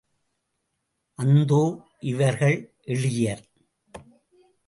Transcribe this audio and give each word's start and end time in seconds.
அந்தோ 1.19 1.61
இவர்கள் 2.03 2.57
எளியர்! 2.87 3.43